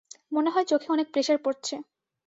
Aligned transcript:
মনে 0.31 0.49
হয় 0.53 0.65
চোখে 0.65 0.87
অনেক 0.91 1.07
প্রেসার 1.13 1.37
পরছে। 1.45 1.75